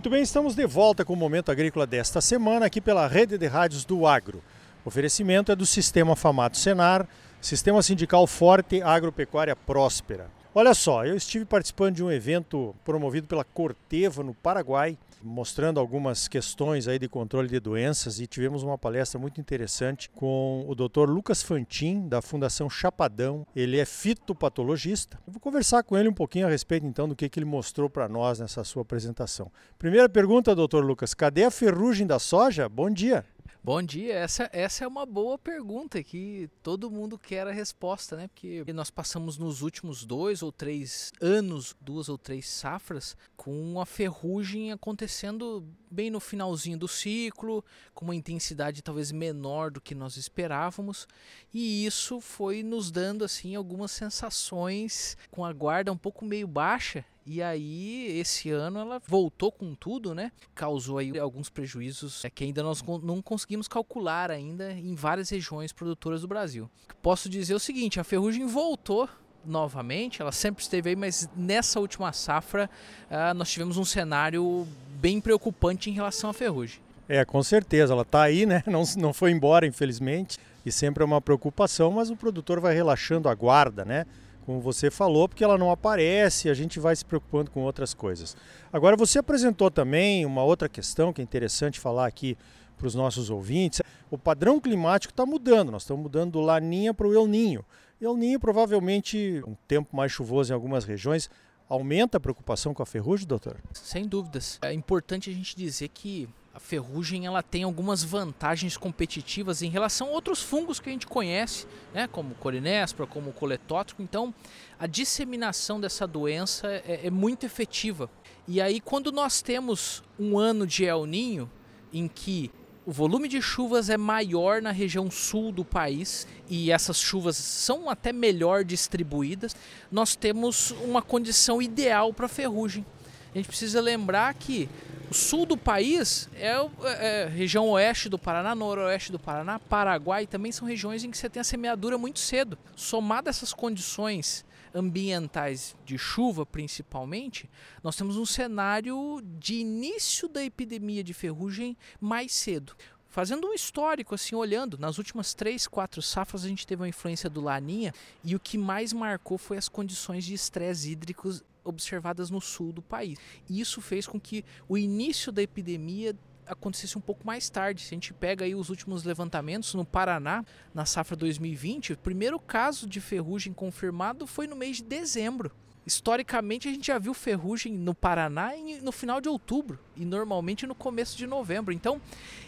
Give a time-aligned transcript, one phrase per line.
[0.00, 3.46] Muito bem, estamos de volta com o Momento Agrícola desta semana aqui pela Rede de
[3.46, 4.42] Rádios do Agro.
[4.82, 7.06] O oferecimento é do Sistema Famato Senar,
[7.38, 10.30] Sistema Sindical Forte Agropecuária Próspera.
[10.54, 16.28] Olha só, eu estive participando de um evento promovido pela Corteva no Paraguai, mostrando algumas
[16.28, 21.08] questões aí de controle de doenças e tivemos uma palestra muito interessante com o Dr.
[21.08, 23.46] Lucas Fantin da Fundação Chapadão.
[23.54, 25.18] Ele é fitopatologista.
[25.26, 27.88] Eu vou conversar com ele um pouquinho a respeito então do que, que ele mostrou
[27.88, 29.50] para nós nessa sua apresentação.
[29.78, 30.84] Primeira pergunta, Dr.
[30.84, 32.68] Lucas, cadê a ferrugem da soja?
[32.68, 33.24] Bom dia.
[33.62, 38.26] Bom dia, essa, essa é uma boa pergunta que todo mundo quer a resposta, né?
[38.28, 43.84] Porque nós passamos nos últimos dois ou três anos, duas ou três safras, com a
[43.84, 50.16] ferrugem acontecendo bem no finalzinho do ciclo, com uma intensidade talvez menor do que nós
[50.16, 51.06] esperávamos,
[51.52, 57.04] e isso foi nos dando assim algumas sensações com a guarda um pouco meio baixa
[57.32, 60.32] e aí, esse ano ela voltou com tudo, né?
[60.52, 65.72] Causou aí alguns prejuízos é, que ainda nós não conseguimos calcular ainda em várias regiões
[65.72, 66.68] produtoras do Brasil.
[67.00, 69.08] Posso dizer o seguinte, a ferrugem voltou
[69.44, 72.68] novamente, ela sempre esteve aí, mas nessa última safra
[73.08, 74.66] uh, nós tivemos um cenário
[75.00, 76.80] bem preocupante em relação à ferrugem.
[77.08, 78.62] É, com certeza, ela está aí, né?
[78.68, 83.28] Não, não foi embora, infelizmente, e sempre é uma preocupação, mas o produtor vai relaxando
[83.28, 84.06] a guarda, né?
[84.50, 88.36] como você falou, porque ela não aparece, a gente vai se preocupando com outras coisas.
[88.72, 92.36] Agora, você apresentou também uma outra questão que é interessante falar aqui
[92.76, 93.80] para os nossos ouvintes.
[94.10, 97.64] O padrão climático está mudando, nós estamos mudando do Laninha para o El Ninho.
[98.00, 101.30] El Ninho, provavelmente, um tempo mais chuvoso em algumas regiões,
[101.70, 103.56] aumenta a preocupação com a ferrugem, doutor?
[103.72, 104.58] Sem dúvidas.
[104.60, 110.08] É importante a gente dizer que a ferrugem ela tem algumas vantagens competitivas em relação
[110.08, 114.02] a outros fungos que a gente conhece, né, como corinéspora, como coletótrico.
[114.02, 114.34] Então,
[114.78, 118.10] a disseminação dessa doença é, é muito efetiva.
[118.48, 121.48] E aí, quando nós temos um ano de El Ninho,
[121.92, 122.50] em que
[122.86, 127.90] o volume de chuvas é maior na região sul do país e essas chuvas são
[127.90, 129.54] até melhor distribuídas,
[129.90, 132.84] nós temos uma condição ideal para ferrugem.
[133.32, 134.68] A gente precisa lembrar que
[135.10, 140.26] o sul do país é é, é, região oeste do Paraná, noroeste do Paraná, Paraguai
[140.26, 142.56] também são regiões em que você tem a semeadura muito cedo.
[142.74, 144.44] Somado essas condições
[144.74, 147.48] ambientais de chuva, principalmente,
[147.82, 152.74] nós temos um cenário de início da epidemia de ferrugem mais cedo.
[153.08, 157.28] Fazendo um histórico, assim, olhando, nas últimas três, quatro safras a gente teve uma influência
[157.28, 157.92] do Laninha
[158.22, 162.80] e o que mais marcou foi as condições de estresse hídricos observadas no sul do
[162.80, 163.18] país.
[163.48, 166.16] E isso fez com que o início da epidemia
[166.50, 167.82] acontecesse um pouco mais tarde.
[167.82, 170.44] Se a gente pega aí os últimos levantamentos no Paraná,
[170.74, 175.50] na safra 2020, o primeiro caso de ferrugem confirmado foi no mês de dezembro.
[175.86, 178.52] Historicamente, a gente já viu ferrugem no Paraná
[178.82, 181.72] no final de outubro e normalmente no começo de novembro.
[181.72, 182.00] Então,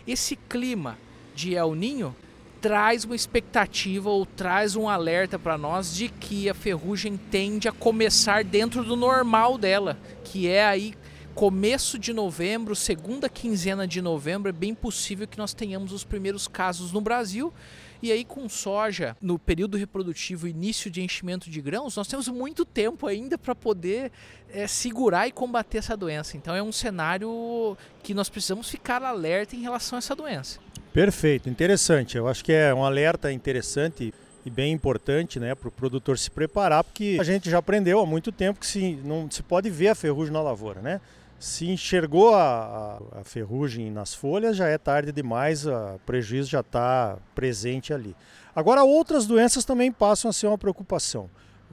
[0.07, 0.99] esse clima
[1.35, 2.15] de El Ninho
[2.61, 7.73] traz uma expectativa ou traz um alerta para nós de que a ferrugem tende a
[7.73, 10.95] começar dentro do normal dela, que é aí
[11.35, 16.47] começo de novembro, segunda quinzena de novembro, é bem possível que nós tenhamos os primeiros
[16.47, 17.53] casos no Brasil.
[18.03, 22.65] E aí, com soja, no período reprodutivo, início de enchimento de grãos, nós temos muito
[22.65, 24.11] tempo ainda para poder
[24.53, 26.37] é, segurar e combater essa doença.
[26.37, 30.59] Então, é um cenário que nós precisamos ficar alerta em relação a essa doença.
[30.93, 32.17] Perfeito, interessante.
[32.17, 34.13] Eu acho que é um alerta interessante
[34.45, 38.07] e bem importante né, para o produtor se preparar, porque a gente já aprendeu há
[38.07, 40.81] muito tempo que se, não se pode ver a ferrugem na lavoura.
[40.81, 41.01] Né?
[41.43, 47.19] Se enxergou a, a, ferrugem nas folhas, já é tarde demais, o prejuízo já está
[47.35, 48.15] presente ali.
[48.55, 51.29] Agora, outras doenças também passam a ser uma preocupação.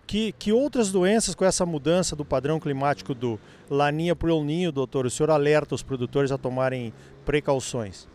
[0.08, 4.44] Que, que outras doenças com essa mudança do padrão climático do Laninha para o El
[4.44, 6.92] Ninho, doutor, o senhor alerta os produtores a tomarem
[7.24, 8.08] precauções?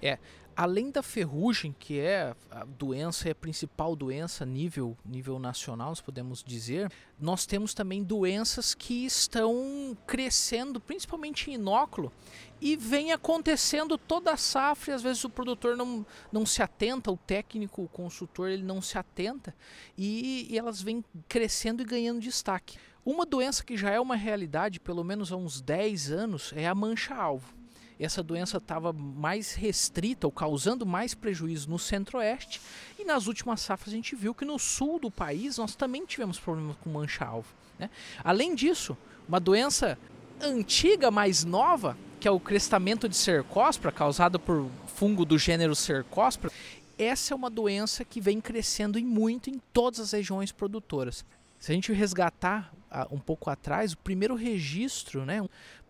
[0.00, 0.16] É,
[0.62, 6.00] além da ferrugem, que é a doença, é a principal doença nível, nível nacional, nós
[6.00, 6.88] podemos dizer,
[7.18, 12.12] nós temos também doenças que estão crescendo, principalmente em inóculo,
[12.60, 17.10] e vem acontecendo toda a safra, e às vezes o produtor não, não se atenta,
[17.10, 19.52] o técnico, o consultor, ele não se atenta,
[19.98, 22.78] e, e elas vêm crescendo e ganhando destaque.
[23.04, 26.74] Uma doença que já é uma realidade, pelo menos há uns 10 anos, é a
[26.74, 27.61] mancha-alvo
[28.04, 32.60] essa doença estava mais restrita ou causando mais prejuízo no centro-oeste.
[32.98, 36.38] E nas últimas safras a gente viu que no sul do país nós também tivemos
[36.38, 37.48] problemas com mancha-alvo.
[37.78, 37.90] Né?
[38.22, 38.96] Além disso,
[39.28, 39.98] uma doença
[40.40, 46.52] antiga, mais nova, que é o crestamento de cercóspora, causado por fungo do gênero cercóspora,
[46.98, 51.24] essa é uma doença que vem crescendo em muito em todas as regiões produtoras.
[51.58, 55.40] Se a gente resgatar uh, um pouco atrás, o primeiro registro né,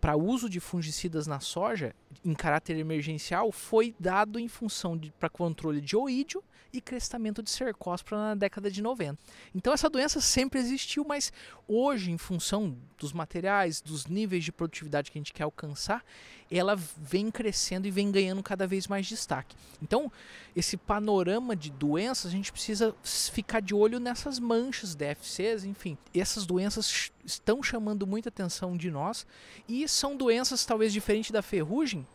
[0.03, 1.95] para uso de fungicidas na soja
[2.25, 8.17] em caráter emergencial foi dado em função para controle de oídio e crestamento de cercóspora
[8.19, 9.17] na década de 90.
[9.55, 11.31] Então essa doença sempre existiu, mas
[11.65, 16.03] hoje, em função dos materiais, dos níveis de produtividade que a gente quer alcançar,
[16.51, 19.55] ela vem crescendo e vem ganhando cada vez mais destaque.
[19.81, 20.11] Então,
[20.53, 25.97] esse panorama de doenças, a gente precisa ficar de olho nessas manchas DFCs, enfim.
[26.13, 29.25] Essas doenças estão chamando muita atenção de nós
[29.67, 32.05] e são doenças talvez diferente da ferrugem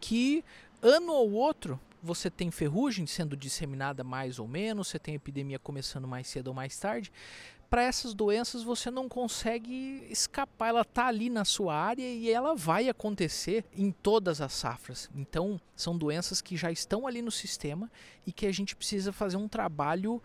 [0.00, 0.44] que
[0.82, 6.06] ano ou outro você tem ferrugem sendo disseminada mais ou menos, você tem epidemia começando
[6.06, 7.10] mais cedo ou mais tarde.
[7.70, 12.54] Para essas doenças você não consegue escapar, ela está ali na sua área e ela
[12.54, 15.10] vai acontecer em todas as safras.
[15.16, 17.90] Então, são doenças que já estão ali no sistema
[18.26, 20.22] e que a gente precisa fazer um trabalho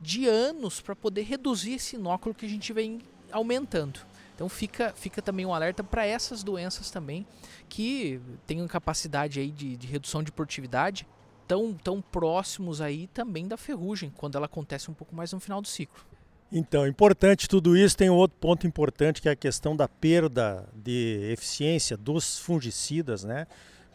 [0.00, 3.00] de anos para poder reduzir esse inóculo que a gente vem
[3.32, 4.00] aumentando.
[4.34, 7.26] Então fica, fica também um alerta para essas doenças também
[7.68, 11.06] que têm capacidade aí de, de redução de produtividade
[11.46, 15.60] tão, tão próximos aí também da ferrugem, quando ela acontece um pouco mais no final
[15.60, 16.02] do ciclo.
[16.50, 20.68] Então, importante tudo isso, tem um outro ponto importante que é a questão da perda
[20.74, 23.46] de eficiência dos fungicidas, né?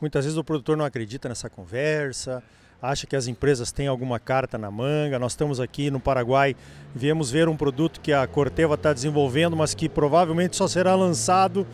[0.02, 2.44] Muitas vezes o produtor não acredita nessa conversa,
[2.82, 5.20] acha que as empresas têm alguma carta na manga.
[5.20, 6.56] Nós estamos aqui no Paraguai,
[6.94, 11.66] viemos ver um produto que a Corteva está desenvolvendo, mas que provavelmente só será lançado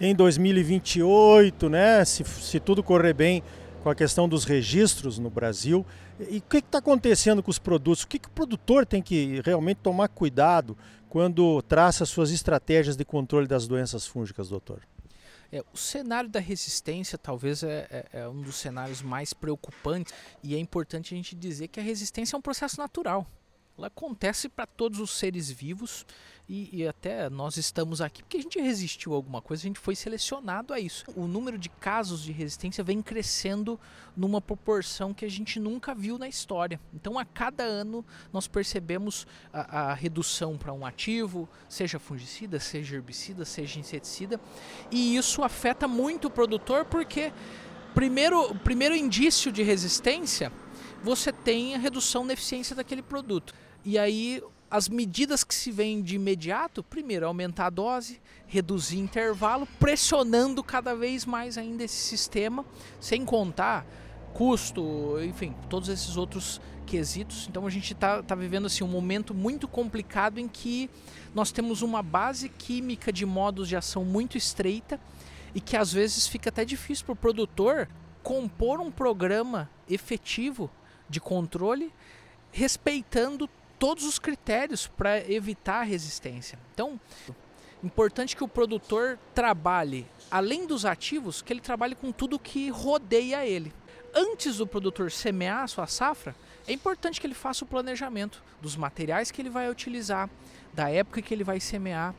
[0.00, 2.04] em 2028, né?
[2.04, 3.42] Se, se tudo correr bem
[3.82, 5.84] com a questão dos registros no Brasil.
[6.30, 8.04] E o que está acontecendo com os produtos?
[8.04, 10.76] O que, que o produtor tem que realmente tomar cuidado
[11.08, 14.80] quando traça suas estratégias de controle das doenças fúngicas, doutor?
[15.52, 20.54] É, o cenário da resistência talvez é, é, é, um dos cenários mais preocupantes e
[20.54, 23.26] é importante a gente dizer que a resistência é um processo natural.
[23.82, 26.06] Ela acontece para todos os seres vivos
[26.48, 29.80] e, e, até nós estamos aqui porque a gente resistiu a alguma coisa, a gente
[29.80, 31.04] foi selecionado a isso.
[31.16, 33.80] O número de casos de resistência vem crescendo
[34.16, 36.80] numa proporção que a gente nunca viu na história.
[36.94, 42.94] Então, a cada ano, nós percebemos a, a redução para um ativo, seja fungicida, seja
[42.94, 44.40] herbicida, seja inseticida,
[44.92, 47.32] e isso afeta muito o produtor porque,
[47.94, 50.52] primeiro, primeiro indício de resistência
[51.02, 53.52] você tem a redução na eficiência daquele produto.
[53.84, 59.68] E aí as medidas que se vêm de imediato, primeiro, aumentar a dose, reduzir intervalo,
[59.78, 62.64] pressionando cada vez mais ainda esse sistema,
[62.98, 63.84] sem contar
[64.32, 67.46] custo, enfim, todos esses outros quesitos.
[67.50, 70.88] Então a gente está tá vivendo assim um momento muito complicado em que
[71.34, 74.98] nós temos uma base química de modos de ação muito estreita
[75.54, 77.88] e que às vezes fica até difícil para o produtor
[78.22, 80.70] compor um programa efetivo
[81.10, 81.92] de controle
[82.50, 83.48] respeitando
[83.82, 86.56] todos os critérios para evitar a resistência.
[86.72, 87.00] Então,
[87.82, 93.44] importante que o produtor trabalhe, além dos ativos, que ele trabalhe com tudo que rodeia
[93.44, 93.74] ele.
[94.14, 96.32] Antes do produtor semear a sua safra,
[96.68, 100.30] é importante que ele faça o planejamento dos materiais que ele vai utilizar,
[100.72, 102.14] da época que ele vai semear,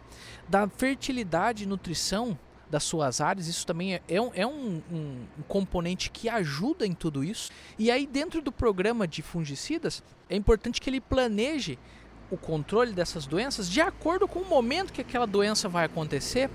[0.49, 2.37] da fertilidade e nutrição
[2.73, 3.47] das suas áreas.
[3.47, 7.51] Isso também é, é, um, é um, um, componente que ajuda em tudo isso.
[7.77, 11.77] E aí, dentro do programa de fungicidas, é importante que ele planeje
[12.31, 16.49] o controle dessas doenças de acordo com o momento que aquela doença vai acontecer,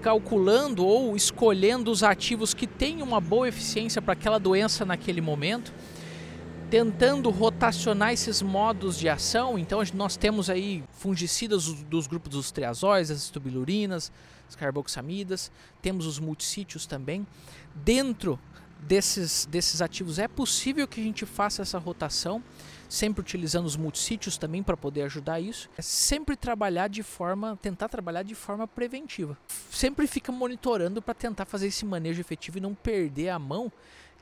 [0.00, 5.74] calculando ou escolhendo os ativos que têm uma boa eficiência para aquela doença naquele momento,
[6.70, 9.58] tentando rotacionar esses modos de ação.
[9.58, 14.10] Então nós temos aí fungicidas dos grupos dos triazóis, as estubilurinas,
[14.48, 17.26] as carboxamidas, temos os multissítios também.
[17.74, 18.38] Dentro
[18.80, 22.42] desses, desses ativos é possível que a gente faça essa rotação,
[22.88, 25.68] sempre utilizando os multissítios também para poder ajudar isso.
[25.76, 29.36] É sempre trabalhar de forma, tentar trabalhar de forma preventiva.
[29.70, 33.72] Sempre fica monitorando para tentar fazer esse manejo efetivo e não perder a mão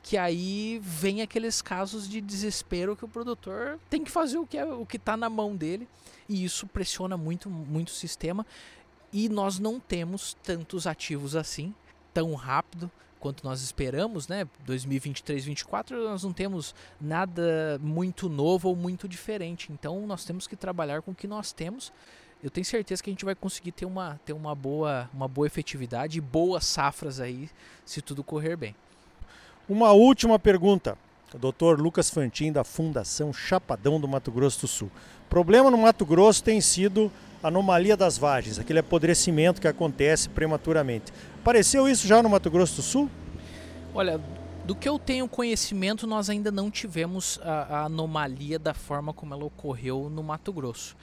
[0.05, 4.55] que aí vem aqueles casos de desespero que o produtor tem que fazer o que
[4.55, 5.87] é o que está na mão dele
[6.29, 8.45] e isso pressiona muito muito o sistema
[9.11, 11.73] e nós não temos tantos ativos assim,
[12.13, 14.47] tão rápido quanto nós esperamos, né?
[14.65, 19.71] 2023, 2024 nós não temos nada muito novo ou muito diferente.
[19.71, 21.91] Então nós temos que trabalhar com o que nós temos.
[22.43, 25.47] Eu tenho certeza que a gente vai conseguir ter uma, ter uma, boa, uma boa
[25.47, 27.49] efetividade e boas safras aí,
[27.83, 28.75] se tudo correr bem.
[29.67, 30.95] Uma última pergunta.
[31.33, 31.81] Dr.
[31.81, 34.91] Lucas Fantin, da Fundação Chapadão do Mato Grosso do Sul.
[35.27, 41.11] Problema no Mato Grosso tem sido anomalia das vagens, aquele apodrecimento que acontece prematuramente.
[41.41, 43.09] Apareceu isso já no Mato Grosso do Sul?
[43.93, 44.21] Olha,
[44.65, 49.33] do que eu tenho conhecimento, nós ainda não tivemos a, a anomalia da forma como
[49.33, 50.95] ela ocorreu no Mato Grosso.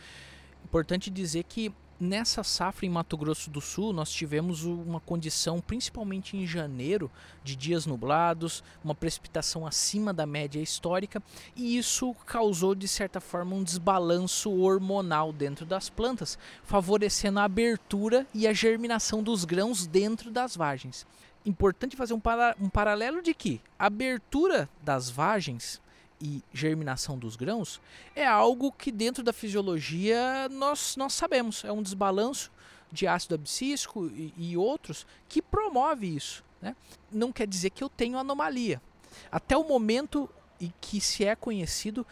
[0.65, 6.37] Importante dizer que nessa safra em Mato Grosso do Sul, nós tivemos uma condição, principalmente
[6.37, 7.09] em janeiro,
[7.45, 11.23] de dias nublados, uma precipitação acima da média histórica,
[11.55, 18.27] e isso causou, de certa forma, um desbalanço hormonal dentro das plantas, favorecendo a abertura
[18.35, 21.07] e a germinação dos grãos dentro das vagens.
[21.47, 25.81] Importante fazer um, para, um paralelo de que a abertura das vagens
[26.23, 27.81] e germinação dos grãos
[28.15, 31.65] é algo que dentro da fisiologia nós, nós sabemos.
[31.65, 32.53] É um desbalanço
[32.93, 36.45] de ácido abscísico e, e outros que promove isso.
[36.61, 36.77] Né?
[37.11, 38.81] Não quer dizer que eu tenho anomalia.
[39.33, 42.07] Até o momento em que se é conhecido,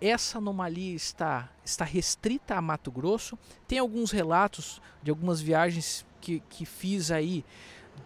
[0.00, 3.38] essa anomalia está, está restrita a Mato Grosso.
[3.68, 7.44] Tem alguns relatos de algumas viagens que, que fiz aí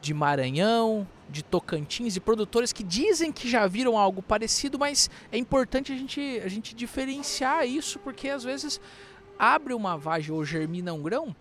[0.00, 5.38] de Maranhão, de Tocantins e produtores que dizem que já viram algo parecido, mas é
[5.38, 8.80] importante a gente, a gente diferenciar isso porque às vezes
[9.38, 11.34] abre uma vagem ou germina um grão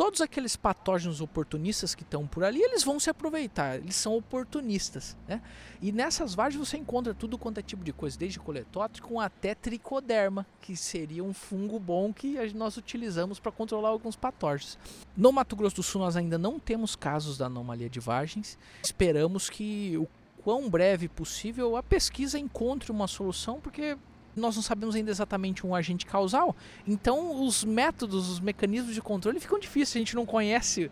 [0.00, 5.14] todos aqueles patógenos oportunistas que estão por ali, eles vão se aproveitar, eles são oportunistas.
[5.28, 5.42] Né?
[5.78, 10.46] E nessas vagens você encontra tudo quanto é tipo de coisa, desde coletótrico até tricoderma,
[10.58, 14.78] que seria um fungo bom que nós utilizamos para controlar alguns patógenos.
[15.14, 19.50] No Mato Grosso do Sul nós ainda não temos casos da anomalia de vagens, esperamos
[19.50, 20.08] que o
[20.42, 23.98] quão breve possível a pesquisa encontre uma solução, porque
[24.40, 26.56] nós não sabemos ainda exatamente um agente causal,
[26.86, 29.96] então os métodos, os mecanismos de controle ficam difíceis.
[29.96, 30.90] A gente não conhece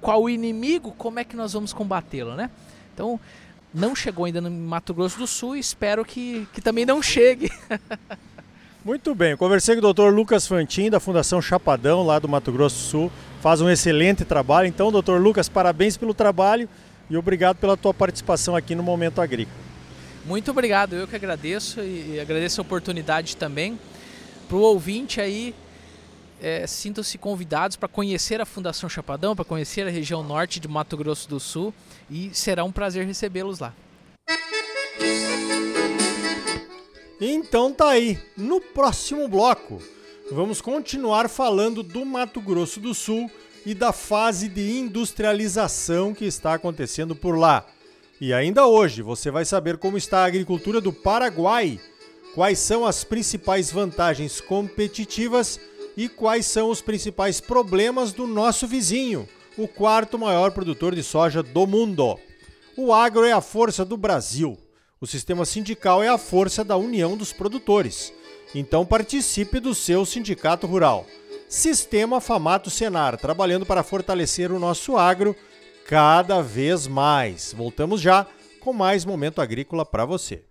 [0.00, 2.50] qual o inimigo, como é que nós vamos combatê-lo, né?
[2.94, 3.18] Então,
[3.72, 7.50] não chegou ainda no Mato Grosso do Sul e espero que, que também não chegue.
[8.84, 10.08] Muito bem, conversei com o Dr.
[10.14, 13.12] Lucas Fantin, da Fundação Chapadão, lá do Mato Grosso do Sul.
[13.40, 14.66] Faz um excelente trabalho.
[14.66, 15.18] Então, Dr.
[15.18, 16.68] Lucas, parabéns pelo trabalho
[17.10, 19.67] e obrigado pela tua participação aqui no Momento Agrícola.
[20.24, 23.78] Muito obrigado, eu que agradeço e agradeço a oportunidade também.
[24.48, 25.54] Para o ouvinte aí,
[26.40, 30.96] é, sintam-se convidados para conhecer a Fundação Chapadão, para conhecer a região norte de Mato
[30.96, 31.72] Grosso do Sul
[32.10, 33.74] e será um prazer recebê-los lá.
[37.20, 39.82] Então tá aí, no próximo bloco
[40.30, 43.30] vamos continuar falando do Mato Grosso do Sul
[43.64, 47.66] e da fase de industrialização que está acontecendo por lá.
[48.20, 51.80] E ainda hoje você vai saber como está a agricultura do Paraguai,
[52.34, 55.60] quais são as principais vantagens competitivas
[55.96, 61.42] e quais são os principais problemas do nosso vizinho, o quarto maior produtor de soja
[61.42, 62.18] do mundo.
[62.76, 64.58] O agro é a força do Brasil.
[65.00, 68.12] O sistema sindical é a força da união dos produtores.
[68.52, 71.06] Então participe do seu sindicato rural.
[71.48, 75.36] Sistema Famato Senar, trabalhando para fortalecer o nosso agro
[75.88, 77.54] cada vez mais.
[77.56, 78.26] Voltamos já
[78.60, 80.44] com mais momento agrícola para você.